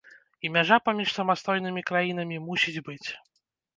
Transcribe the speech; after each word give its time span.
І 0.47 0.49
мяжа 0.55 0.77
паміж 0.87 1.11
самастойнымі 1.17 1.81
краінамі 1.93 2.43
мусіць 2.49 2.83
быць. 2.89 3.07